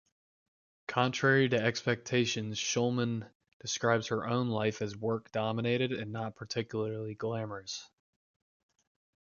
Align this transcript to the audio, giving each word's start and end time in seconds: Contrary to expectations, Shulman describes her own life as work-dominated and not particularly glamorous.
Contrary 0.87 1.47
to 1.47 1.61
expectations, 1.63 2.57
Shulman 2.57 3.29
describes 3.59 4.07
her 4.07 4.25
own 4.25 4.49
life 4.49 4.81
as 4.81 4.97
work-dominated 4.97 5.91
and 5.91 6.11
not 6.11 6.35
particularly 6.35 7.13
glamorous. 7.13 7.87